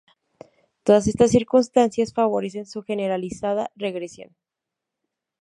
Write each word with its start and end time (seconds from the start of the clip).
Todas 0.81 1.05
estas 1.05 1.29
circunstancias 1.29 2.11
favorecen 2.11 2.65
su 2.65 2.81
generalizada 2.81 3.69
regresión. 3.75 4.35